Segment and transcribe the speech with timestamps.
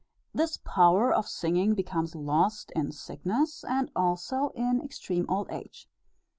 [0.33, 5.87] This power of singing becomes lost in sickness, and also in extreme old age.